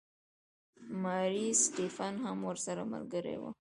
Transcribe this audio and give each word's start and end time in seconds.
ماري 1.03 1.45
سټیفن 1.63 2.13
هم 2.25 2.37
ورسره 2.49 2.83
ملګرې 2.93 3.35
وه. 3.41 3.51